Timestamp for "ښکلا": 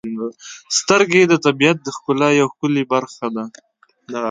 1.95-2.29